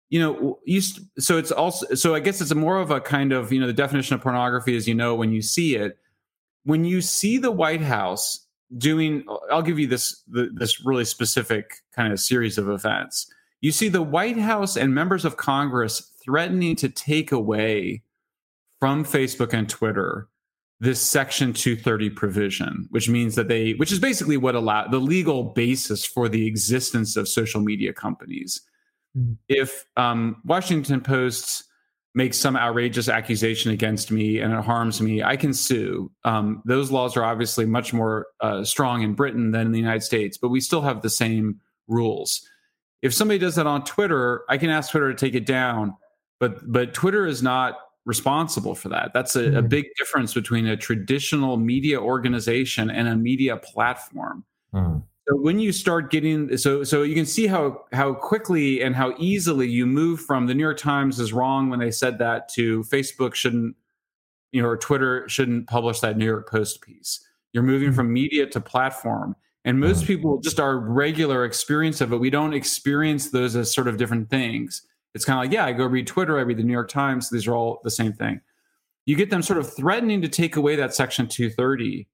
[0.10, 3.54] you know you so it's also so i guess it's more of a kind of
[3.54, 5.98] you know the definition of pornography is you know when you see it
[6.64, 8.46] when you see the white house
[8.78, 13.90] doing i'll give you this this really specific kind of series of events you see
[13.90, 18.02] the white house and members of congress threatening to take away
[18.80, 20.28] from facebook and twitter
[20.80, 25.44] this section 230 provision which means that they which is basically what allow the legal
[25.44, 28.62] basis for the existence of social media companies
[29.18, 29.38] Mm.
[29.48, 31.64] If um, Washington Post
[32.16, 36.12] makes some outrageous accusation against me and it harms me, I can sue.
[36.24, 40.02] Um, those laws are obviously much more uh, strong in Britain than in the United
[40.02, 42.48] States, but we still have the same rules.
[43.02, 45.96] If somebody does that on Twitter, I can ask Twitter to take it down,
[46.40, 49.12] but but Twitter is not responsible for that.
[49.14, 49.58] That's a, mm-hmm.
[49.58, 54.44] a big difference between a traditional media organization and a media platform.
[54.74, 55.00] Mm-hmm.
[55.30, 59.14] So when you start getting so so you can see how how quickly and how
[59.20, 62.84] easily you move from the New York Times is wrong when they said that to
[62.84, 63.76] Facebook shouldn't
[64.52, 67.24] you know or Twitter shouldn't publish that New York Post piece.
[67.54, 67.96] You're moving hmm.
[67.96, 69.36] from media to platform.
[69.66, 70.08] And most hmm.
[70.08, 74.32] people just our regular experience of it, we don't experience those as sort of different
[74.32, 74.82] things.
[75.14, 77.30] It's kind of like, yeah, I go read Twitter, I read the New York Times,
[77.30, 78.42] these are all the same thing.
[79.06, 82.08] You get them sort of threatening to take away that section 230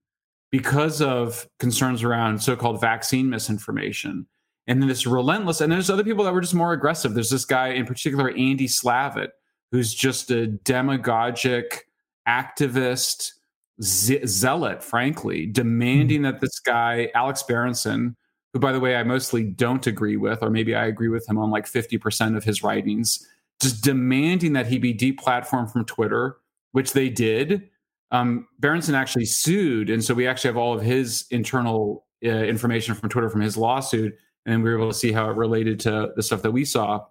[0.56, 4.26] because of concerns around so-called vaccine misinformation.
[4.68, 7.14] And then this relentless, and there's other people that were just more aggressive.
[7.14, 9.32] There's this guy in particular, Andy Slavitt,
[9.74, 11.90] who's just a demagogic
[12.26, 13.34] activist
[13.82, 16.32] ze- zealot, frankly, demanding mm-hmm.
[16.32, 18.16] that this guy, Alex Berenson,
[18.54, 21.38] who, by the way, I mostly don't agree with, or maybe I agree with him
[21.38, 23.28] on like 50% of his writings,
[23.62, 26.38] just demanding that he be deplatformed from Twitter,
[26.72, 27.70] which they did
[28.12, 32.96] um, Berenson actually sued, and so we actually have all of his internal uh, information
[32.96, 34.16] from Twitter from his lawsuit,
[34.46, 37.06] and we were able to see how it related to the stuff that we saw.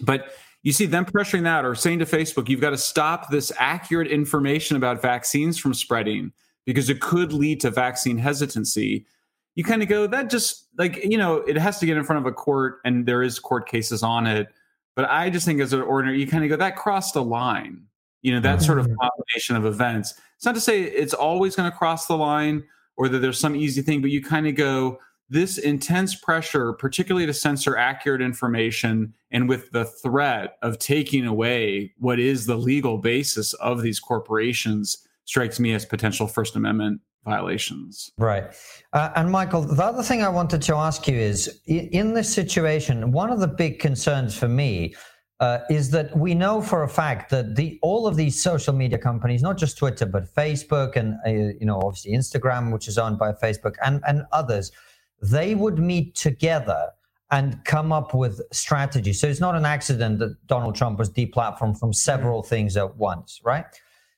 [0.00, 3.52] But you see them pressuring that or saying to Facebook, you've got to stop this
[3.58, 6.32] accurate information about vaccines from spreading
[6.64, 9.06] because it could lead to vaccine hesitancy.
[9.56, 12.18] You kind of go, that just like, you know, it has to get in front
[12.18, 14.48] of a court and there is court cases on it.
[14.96, 17.82] But I just think as an ordinary, you kind of go, that crossed a line
[18.24, 18.96] you know that sort of mm-hmm.
[18.96, 20.14] combination of events.
[20.36, 22.64] It's not to say it's always going to cross the line
[22.96, 27.26] or that there's some easy thing but you kind of go this intense pressure particularly
[27.26, 32.98] to censor accurate information and with the threat of taking away what is the legal
[32.98, 38.10] basis of these corporations strikes me as potential first amendment violations.
[38.18, 38.44] Right.
[38.92, 43.12] Uh, and michael the other thing i wanted to ask you is in this situation
[43.12, 44.94] one of the big concerns for me
[45.44, 48.98] uh, is that we know for a fact that the all of these social media
[48.98, 51.30] companies, not just Twitter but Facebook and uh,
[51.60, 54.72] you know obviously Instagram, which is owned by Facebook, and and others,
[55.20, 56.82] they would meet together
[57.30, 59.20] and come up with strategies.
[59.20, 62.54] So it's not an accident that Donald Trump was deplatformed from several mm-hmm.
[62.54, 63.66] things at once, right?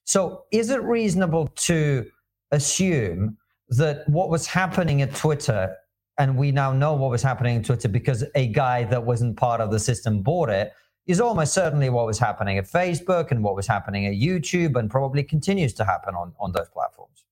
[0.05, 2.07] So is it reasonable to
[2.53, 3.37] assume
[3.81, 5.75] that what was happening at Twitter
[6.19, 9.61] and we now know what was happening in Twitter because a guy that wasn't part
[9.61, 10.73] of the system bought it
[11.07, 14.91] is almost certainly what was happening at Facebook and what was happening at YouTube and
[14.91, 17.25] probably continues to happen on, on those platforms.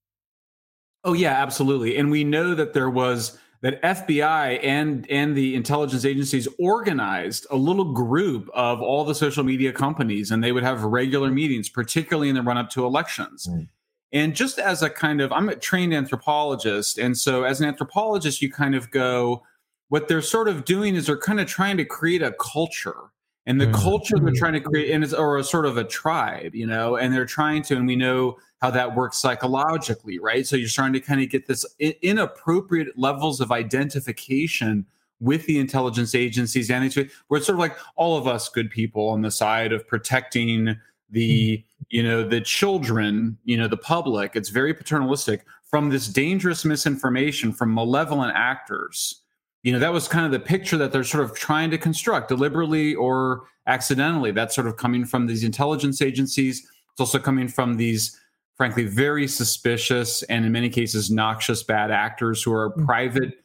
[1.03, 1.97] Oh yeah, absolutely.
[1.97, 7.57] And we know that there was that FBI and and the intelligence agencies organized a
[7.57, 12.29] little group of all the social media companies and they would have regular meetings particularly
[12.29, 13.47] in the run up to elections.
[13.51, 13.69] Mm.
[14.13, 18.41] And just as a kind of I'm a trained anthropologist and so as an anthropologist
[18.41, 19.43] you kind of go
[19.89, 23.13] what they're sort of doing is they're kind of trying to create a culture
[23.47, 23.75] and the mm.
[23.75, 26.97] culture they're trying to create and it's or a sort of a tribe you know
[26.97, 30.93] and they're trying to and we know how that works psychologically right so you're starting
[30.93, 31.67] to kind of get this
[32.03, 34.87] inappropriate levels of identification
[35.21, 36.97] with the intelligence agencies and it's
[37.29, 40.77] where it's sort of like all of us good people on the side of protecting
[41.11, 41.65] the mm.
[41.91, 47.53] you know the children you know the public it's very paternalistic from this dangerous misinformation
[47.53, 49.24] from malevolent actors
[49.65, 52.29] you know that was kind of the picture that they're sort of trying to construct
[52.29, 54.31] deliberately or accidentally.
[54.31, 56.61] That's sort of coming from these intelligence agencies.
[56.93, 58.21] It's also coming from these
[58.57, 62.85] frankly very suspicious and in many cases noxious bad actors who are mm-hmm.
[62.85, 63.39] private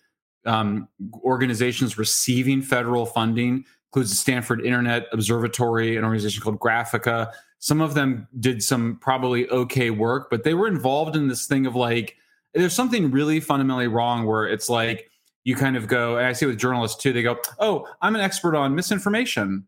[0.46, 0.90] um,
[1.24, 3.66] organizations receiving federal funding.
[3.92, 9.50] Includes the stanford internet observatory an organization called Graphika some of them did some probably
[9.50, 12.16] okay work but they were involved in this thing of like
[12.54, 15.09] there's something really fundamentally wrong where it's like
[15.50, 18.22] you kind of go, and I see with journalists too, they go, Oh, I'm an
[18.22, 19.66] expert on misinformation.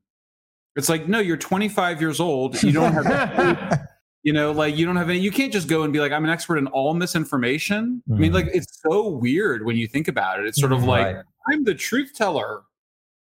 [0.76, 2.62] It's like, no, you're 25 years old.
[2.62, 3.88] You don't have,
[4.24, 6.24] you know, like you don't have any, you can't just go and be like, I'm
[6.24, 8.04] an expert in all misinformation.
[8.08, 8.16] Mm.
[8.16, 8.58] I mean, like, mm-hmm.
[8.60, 10.46] it's so weird when you think about it.
[10.46, 11.26] It's sort of like, right.
[11.50, 12.62] I'm the truth teller.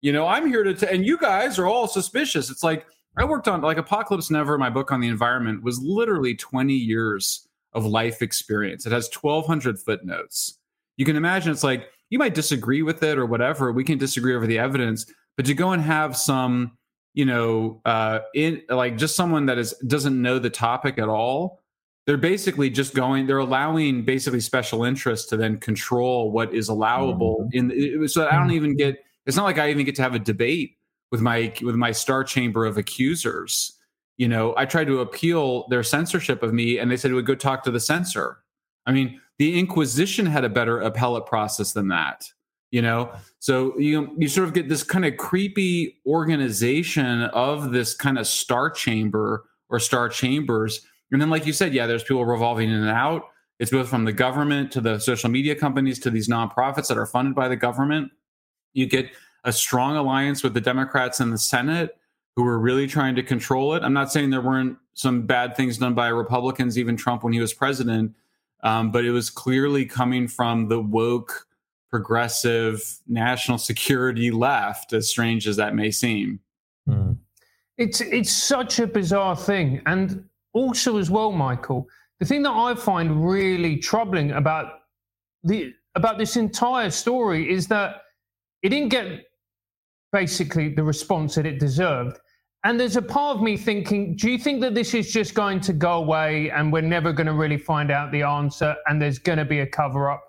[0.00, 2.50] You know, I'm here to, t- and you guys are all suspicious.
[2.50, 2.86] It's like,
[3.18, 7.48] I worked on like Apocalypse Never, my book on the environment was literally 20 years
[7.72, 8.86] of life experience.
[8.86, 10.60] It has 1,200 footnotes.
[10.96, 13.72] You can imagine it's like, you might disagree with it or whatever.
[13.72, 15.04] We can disagree over the evidence,
[15.36, 16.78] but to go and have some,
[17.12, 21.60] you know, uh, in like just someone that is doesn't know the topic at all,
[22.06, 23.26] they're basically just going.
[23.26, 27.48] They're allowing basically special interests to then control what is allowable.
[27.52, 27.72] Mm-hmm.
[27.72, 29.04] In so I don't even get.
[29.26, 30.76] It's not like I even get to have a debate
[31.10, 33.76] with my with my star chamber of accusers.
[34.18, 37.26] You know, I tried to appeal their censorship of me, and they said it would
[37.26, 38.38] go talk to the censor.
[38.86, 42.24] I mean, the Inquisition had a better appellate process than that.
[42.70, 47.94] You know, so you you sort of get this kind of creepy organization of this
[47.94, 52.24] kind of star chamber or star chambers, and then like you said, yeah, there's people
[52.24, 53.22] revolving in and out.
[53.60, 57.06] It's both from the government to the social media companies to these nonprofits that are
[57.06, 58.10] funded by the government.
[58.72, 59.10] You get
[59.44, 61.96] a strong alliance with the Democrats in the Senate
[62.34, 63.82] who were really trying to control it.
[63.84, 67.40] I'm not saying there weren't some bad things done by Republicans, even Trump when he
[67.40, 68.12] was president,
[68.64, 71.46] um, but it was clearly coming from the woke,
[71.90, 76.40] progressive, national security left, as strange as that may seem.
[76.88, 77.18] Mm.
[77.76, 80.24] It's it's such a bizarre thing, and
[80.54, 81.86] also as well, Michael,
[82.20, 84.80] the thing that I find really troubling about
[85.42, 88.02] the about this entire story is that
[88.62, 89.26] it didn't get
[90.12, 92.18] basically the response that it deserved.
[92.64, 95.60] And there's a part of me thinking, do you think that this is just going
[95.60, 99.18] to go away and we're never going to really find out the answer and there's
[99.18, 100.24] going to be a cover up?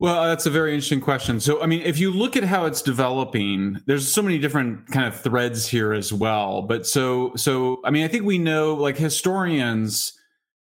[0.00, 1.40] Well, uh, that's a very interesting question.
[1.40, 5.06] So, I mean, if you look at how it's developing, there's so many different kind
[5.06, 6.60] of threads here as well.
[6.60, 10.12] But so, so, I mean, I think we know, like historians,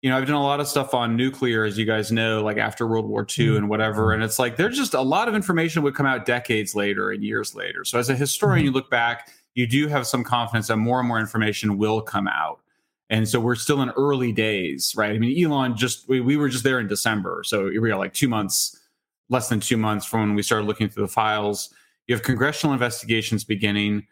[0.02, 2.58] you know, I've done a lot of stuff on nuclear, as you guys know, like
[2.58, 3.58] after World War II mm-hmm.
[3.58, 4.14] and whatever.
[4.14, 7.24] And it's like there's just a lot of information would come out decades later and
[7.24, 7.86] years later.
[7.86, 8.66] So as a historian, mm-hmm.
[8.66, 12.28] you look back, you do have some confidence that more and more information will come
[12.28, 12.62] out.
[13.12, 15.14] And so we're still in early days, right?
[15.14, 17.44] I mean, Elon just, we, we were just there in December.
[17.44, 18.80] So we are like two months,
[19.30, 21.74] less than two months from when we started looking through the files.
[22.08, 24.08] You have congressional investigations beginning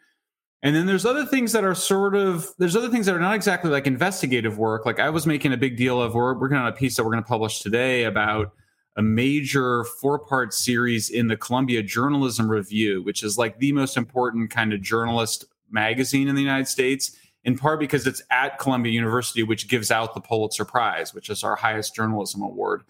[0.62, 3.34] and then there's other things that are sort of there's other things that are not
[3.34, 4.84] exactly like investigative work.
[4.84, 7.12] Like I was making a big deal of we're working on a piece that we're
[7.12, 8.52] going to publish today about
[8.96, 14.50] a major four-part series in the Columbia Journalism Review, which is like the most important
[14.50, 19.42] kind of journalist magazine in the United States, in part because it's at Columbia University,
[19.42, 22.82] which gives out the Pulitzer Prize, which is our highest journalism award.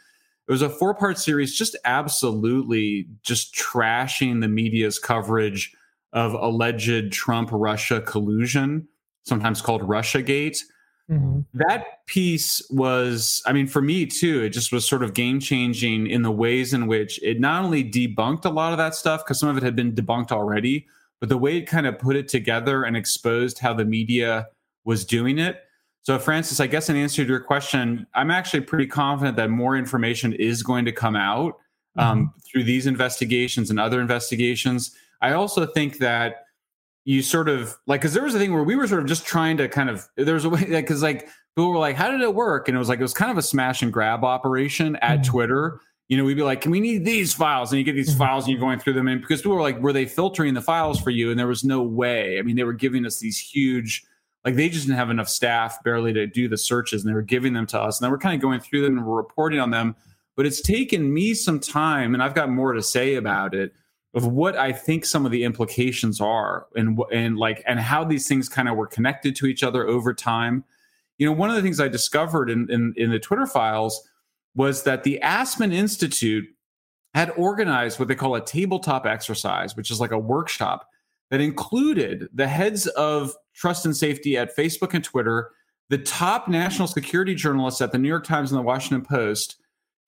[0.48, 5.72] It was a four-part series, just absolutely just trashing the media's coverage
[6.12, 8.88] of alleged Trump Russia collusion,
[9.24, 10.58] sometimes called Russiagate.
[11.10, 11.40] Mm-hmm.
[11.54, 16.06] That piece was, I mean, for me too, it just was sort of game changing
[16.06, 19.40] in the ways in which it not only debunked a lot of that stuff, because
[19.40, 20.86] some of it had been debunked already,
[21.18, 24.46] but the way it kind of put it together and exposed how the media
[24.84, 25.64] was doing it.
[26.02, 29.76] So, Francis, I guess in answer to your question, I'm actually pretty confident that more
[29.76, 31.58] information is going to come out
[31.98, 32.38] um, mm-hmm.
[32.40, 34.94] through these investigations and other investigations.
[35.20, 36.44] I also think that
[37.04, 39.26] you sort of like because there was a thing where we were sort of just
[39.26, 42.10] trying to kind of there was a way that because like people were like, "How
[42.10, 44.24] did it work?" And it was like it was kind of a smash and grab
[44.24, 45.30] operation at mm-hmm.
[45.30, 45.80] Twitter.
[46.08, 48.18] You know, we'd be like, "Can we need these files?" And you get these mm-hmm.
[48.18, 50.62] files, and you're going through them, and because people were like, "Were they filtering the
[50.62, 52.38] files for you?" And there was no way.
[52.38, 54.04] I mean, they were giving us these huge
[54.44, 57.22] like they just didn't have enough staff barely to do the searches and they were
[57.22, 59.60] giving them to us and then we're kind of going through them and we're reporting
[59.60, 59.94] on them
[60.36, 63.72] but it's taken me some time and i've got more to say about it
[64.14, 68.26] of what I think some of the implications are and and like and how these
[68.26, 70.64] things kind of were connected to each other over time.
[71.18, 74.08] You know, one of the things I discovered in in, in the Twitter files
[74.54, 76.44] was that the Aspen Institute
[77.14, 80.88] had organized what they call a tabletop exercise, which is like a workshop
[81.30, 85.50] that included the heads of trust and safety at Facebook and Twitter,
[85.88, 89.56] the top national security journalists at the New York Times and the Washington Post,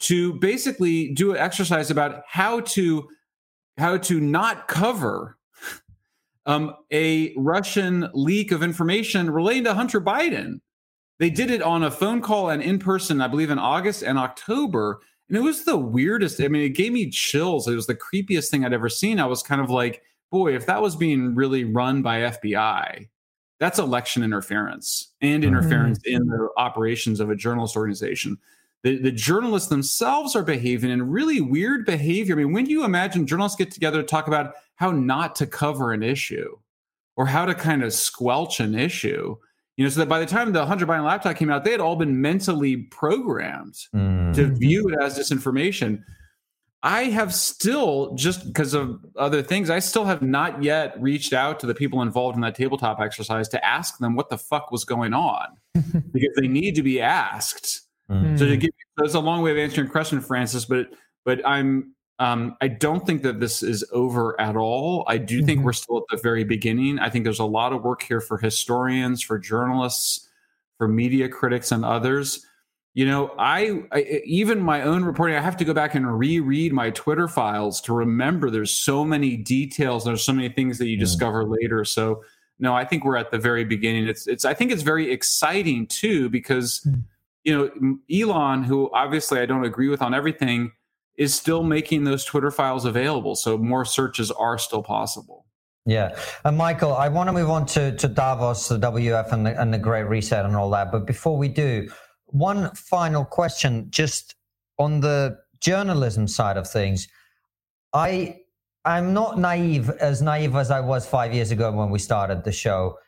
[0.01, 3.09] to basically do an exercise about how to
[3.79, 5.37] how to not cover
[6.47, 10.61] um, a Russian leak of information relating to Hunter Biden.
[11.19, 14.19] They did it on a phone call and in person, I believe, in August and
[14.19, 15.01] October.
[15.29, 16.41] And it was the weirdest.
[16.41, 17.69] I mean, it gave me chills.
[17.69, 19.21] It was the creepiest thing I'd ever seen.
[19.21, 23.09] I was kind of like, boy, if that was being really run by FBI,
[23.61, 26.17] that's election interference and interference mm-hmm.
[26.17, 28.37] in the operations of a journalist organization
[28.83, 32.35] the, the journalists themselves are behaving in really weird behavior.
[32.35, 35.47] I mean, when do you imagine journalists get together to talk about how not to
[35.47, 36.57] cover an issue
[37.17, 39.37] or how to kind of squelch an issue?
[39.77, 41.81] You know, so that by the time the Hunter Biden laptop came out, they had
[41.81, 44.35] all been mentally programmed mm.
[44.35, 46.03] to view it as disinformation.
[46.83, 51.61] I have still, just because of other things, I still have not yet reached out
[51.61, 54.85] to the people involved in that tabletop exercise to ask them what the fuck was
[54.85, 58.39] going on because they need to be asked Mm.
[58.39, 60.89] So to give that's a long way of answering your question, Francis, but
[61.25, 65.05] but I'm um, I don't think that this is over at all.
[65.09, 65.47] I do mm-hmm.
[65.47, 66.99] think we're still at the very beginning.
[66.99, 70.29] I think there's a lot of work here for historians, for journalists,
[70.79, 72.47] for media critics, and others.
[72.95, 76.75] You know, I, I, even my own reporting, I have to go back and reread
[76.75, 80.05] my Twitter files to remember there's so many details.
[80.05, 81.01] There's so many things that you mm.
[81.01, 81.85] discover later.
[81.87, 82.23] So
[82.59, 84.07] no, I think we're at the very beginning.
[84.07, 87.03] It's it's I think it's very exciting too because mm
[87.45, 90.73] you know, Elon, who obviously I don't agree with on everything,
[91.17, 93.35] is still making those Twitter files available.
[93.35, 95.47] So more searches are still possible.
[95.85, 96.17] Yeah.
[96.45, 99.75] And Michael, I want to move on to, to Davos, the WEF, and the, and
[99.75, 100.93] the Great Reset and all that.
[100.93, 101.89] But before we do,
[102.27, 104.37] one final question just
[104.79, 107.09] on the journalism side of things.
[107.93, 108.39] I
[108.85, 112.51] I'm not naive, as naive as I was five years ago when we started the
[112.51, 112.99] show.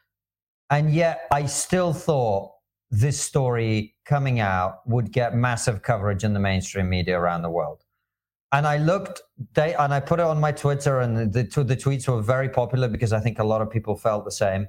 [0.70, 2.52] And yet I still thought
[2.90, 7.84] this story coming out would get massive coverage in the mainstream media around the world.
[8.52, 9.22] And I looked,
[9.54, 12.86] they, and I put it on my Twitter, and the, the tweets were very popular
[12.86, 14.68] because I think a lot of people felt the same.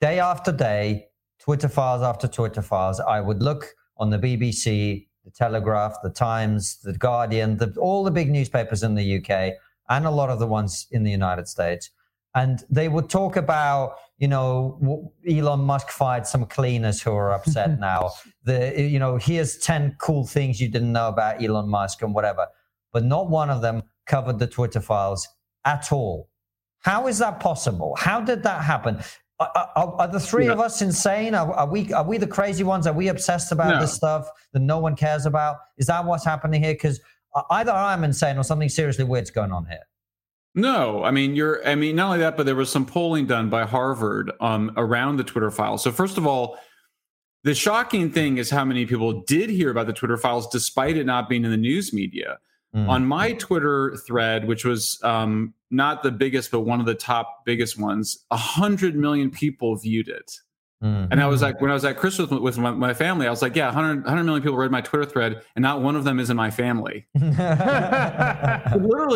[0.00, 5.30] Day after day, Twitter files after Twitter files, I would look on the BBC, the
[5.30, 9.54] Telegraph, the Times, the Guardian, the, all the big newspapers in the UK,
[9.90, 11.90] and a lot of the ones in the United States.
[12.34, 17.78] And they would talk about you know, Elon Musk fired some cleaners who are upset
[17.80, 18.10] now.
[18.44, 22.46] The, you know, here's 10 cool things you didn't know about Elon Musk and whatever.
[22.92, 25.28] But not one of them covered the Twitter files
[25.64, 26.28] at all.
[26.80, 27.94] How is that possible?
[27.96, 29.00] How did that happen?
[29.38, 30.52] Are, are, are the three yeah.
[30.52, 31.34] of us insane?
[31.34, 32.88] Are, are, we are we the crazy ones?
[32.88, 33.80] Are we obsessed about no.
[33.80, 35.58] this stuff that no one cares about?
[35.76, 36.74] Is that what's happening here?
[36.74, 37.00] Because
[37.36, 39.82] uh, either I'm insane or something seriously weird's going on here.
[40.58, 41.66] No, I mean you're.
[41.66, 45.16] I mean not only that, but there was some polling done by Harvard um, around
[45.16, 45.84] the Twitter files.
[45.84, 46.58] So first of all,
[47.44, 51.06] the shocking thing is how many people did hear about the Twitter files despite it
[51.06, 52.38] not being in the news media.
[52.74, 52.88] Mm.
[52.88, 57.44] On my Twitter thread, which was um, not the biggest, but one of the top
[57.46, 60.40] biggest ones, a hundred million people viewed it.
[60.82, 61.12] Mm-hmm.
[61.12, 63.30] And I was like, when I was at Christmas with, with my, my, family, I
[63.30, 66.04] was like, yeah, 100, 100 million people read my Twitter thread, and not one of
[66.04, 67.06] them is in my family.
[67.14, 67.42] literally,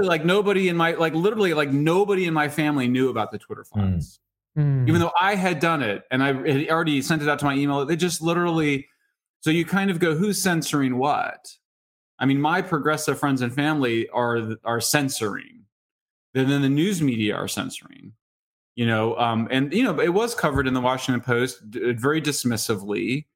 [0.07, 3.63] like nobody in my, like literally, like nobody in my family knew about the Twitter
[3.63, 3.93] mm.
[3.93, 4.19] files.
[4.59, 4.89] Mm.
[4.89, 7.55] Even though I had done it and I had already sent it out to my
[7.55, 8.89] email, they just literally,
[9.41, 11.49] so you kind of go, who's censoring what?
[12.19, 15.61] I mean, my progressive friends and family are are censoring.
[16.35, 18.15] Then, then the news media are censoring
[18.75, 23.27] you know um, and you know it was covered in the washington post very dismissively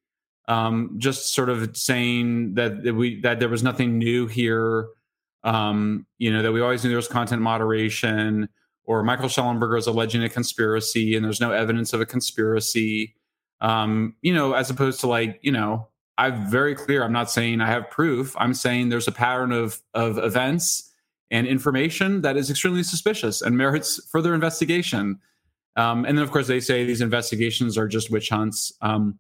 [0.49, 4.89] um, just sort of saying that, that we that there was nothing new here
[5.45, 8.49] um, you know that we always knew there was content moderation
[8.85, 13.15] or Michael Shellenberger is alleging a conspiracy and there's no evidence of a conspiracy
[13.61, 17.03] um, you know as opposed to like you know I'm very clear.
[17.05, 18.35] I'm not saying I have proof.
[18.39, 20.93] I'm saying there's a pattern of of events
[21.31, 25.19] and information that is extremely suspicious and merits further investigation.
[25.77, 28.73] Um, and then, of course, they say these investigations are just witch hunts.
[28.81, 29.19] Um,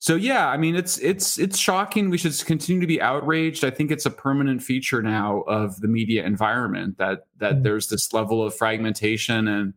[0.00, 2.08] so yeah, I mean, it's it's it's shocking.
[2.08, 3.64] We should continue to be outraged.
[3.64, 7.62] I think it's a permanent feature now of the media environment that that mm.
[7.64, 9.74] there's this level of fragmentation and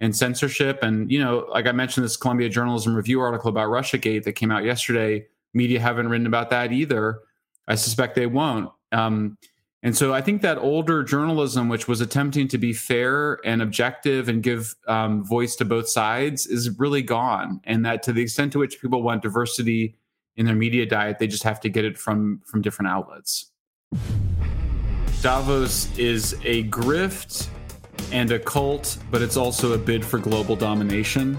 [0.00, 0.80] and censorship.
[0.82, 4.50] And you know, like I mentioned, this Columbia Journalism Review article about RussiaGate that came
[4.50, 5.26] out yesterday.
[5.54, 7.20] Media haven't written about that either.
[7.68, 8.70] I suspect they won't.
[8.90, 9.38] Um,
[9.84, 14.30] and so I think that older journalism, which was attempting to be fair and objective
[14.30, 17.60] and give um, voice to both sides, is really gone.
[17.64, 19.94] And that to the extent to which people want diversity
[20.36, 23.50] in their media diet, they just have to get it from from different outlets.
[25.20, 27.48] Davos is a grift
[28.10, 31.38] and a cult, but it's also a bid for global domination.